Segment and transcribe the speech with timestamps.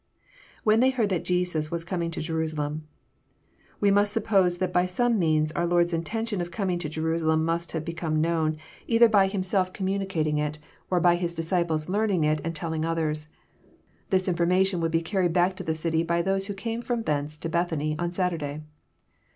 [0.63, 2.87] [When they heard that Jesus was coming to Jerusalem.]
[3.79, 7.73] We must suppose that by some means our Lord's Intention ot coming to Jerusalem must
[7.73, 9.51] have become known, either by Him* 326 EXPOSITORY THOUGHTS.
[9.51, 10.59] self communicating it,
[10.89, 13.27] or by His disciples learning it and telling others.
[14.09, 17.37] This information woald be carried back to the city by those who came f^om thence
[17.37, 18.63] to Bethany on Saturday.